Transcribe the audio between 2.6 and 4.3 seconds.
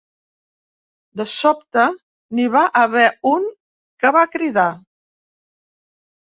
haver un que va